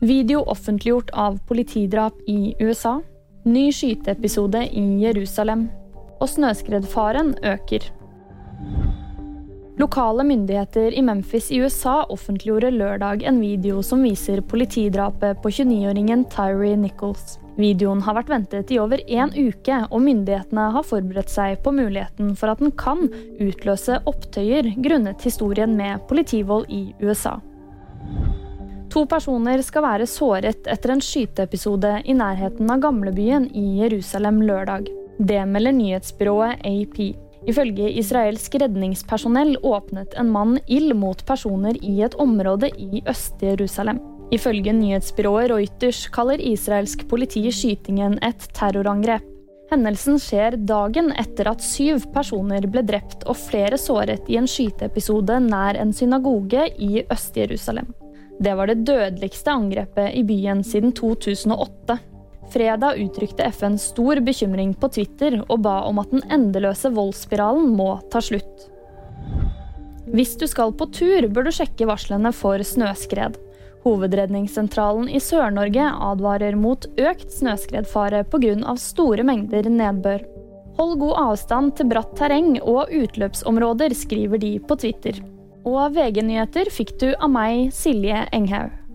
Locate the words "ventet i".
18.30-18.78